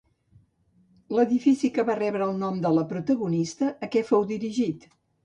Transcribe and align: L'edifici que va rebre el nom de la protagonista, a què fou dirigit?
L'edifici 1.17 1.69
que 1.75 1.85
va 1.89 1.97
rebre 1.99 2.29
el 2.29 2.33
nom 2.45 2.57
de 2.63 2.71
la 2.79 2.87
protagonista, 2.95 3.69
a 3.87 3.91
què 3.97 4.03
fou 4.09 4.27
dirigit? 4.33 4.89